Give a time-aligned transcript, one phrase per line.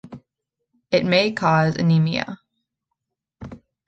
[0.89, 2.39] It may cause anemia.